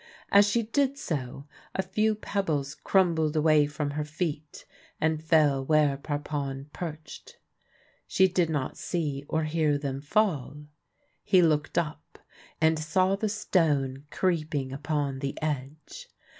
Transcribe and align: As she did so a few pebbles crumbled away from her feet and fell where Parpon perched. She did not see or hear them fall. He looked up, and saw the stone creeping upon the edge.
As 0.31 0.47
she 0.47 0.63
did 0.63 0.97
so 0.97 1.45
a 1.75 1.83
few 1.83 2.15
pebbles 2.15 2.73
crumbled 2.73 3.35
away 3.35 3.67
from 3.67 3.91
her 3.91 4.03
feet 4.03 4.65
and 4.99 5.21
fell 5.23 5.63
where 5.63 5.95
Parpon 5.95 6.71
perched. 6.73 7.37
She 8.07 8.27
did 8.27 8.49
not 8.49 8.77
see 8.79 9.23
or 9.29 9.43
hear 9.43 9.77
them 9.77 10.01
fall. 10.01 10.65
He 11.23 11.43
looked 11.43 11.77
up, 11.77 12.17
and 12.59 12.79
saw 12.79 13.15
the 13.15 13.29
stone 13.29 14.07
creeping 14.09 14.71
upon 14.71 15.19
the 15.19 15.37
edge. 15.39 16.07